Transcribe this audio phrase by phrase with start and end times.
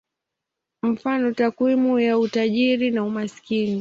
[0.83, 3.69] Mfano: takwimu ya utajiri na umaskini.